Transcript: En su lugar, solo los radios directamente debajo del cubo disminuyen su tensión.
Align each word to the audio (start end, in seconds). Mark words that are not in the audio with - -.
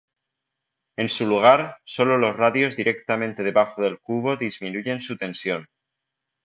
En 0.97 1.09
su 1.09 1.27
lugar, 1.27 1.77
solo 1.83 2.17
los 2.17 2.35
radios 2.35 2.75
directamente 2.75 3.43
debajo 3.43 3.83
del 3.83 3.99
cubo 3.99 4.35
disminuyen 4.35 4.99
su 4.99 5.15
tensión. 5.15 5.67